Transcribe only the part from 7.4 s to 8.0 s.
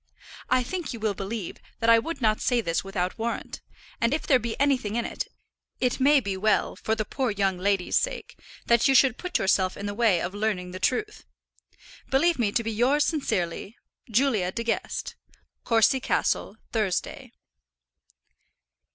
lady's